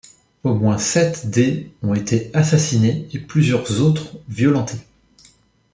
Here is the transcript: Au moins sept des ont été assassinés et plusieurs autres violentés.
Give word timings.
Au 0.41 0.55
moins 0.55 0.79
sept 0.79 1.29
des 1.29 1.69
ont 1.83 1.93
été 1.93 2.31
assassinés 2.33 3.07
et 3.13 3.19
plusieurs 3.19 3.81
autres 3.81 4.17
violentés. 4.29 4.79